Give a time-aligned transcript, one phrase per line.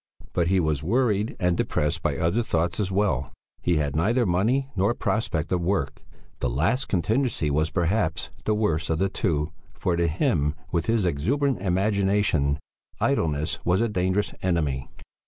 [0.33, 3.31] But he was worried and depressed by other thoughts as well.
[3.61, 6.01] He had neither money nor prospect of work.
[6.39, 11.05] The last contingency was, perhaps, the worse of the two, for to him, with his
[11.05, 12.57] exuberant imagination,
[12.99, 14.89] idleness was a dangerous enemy.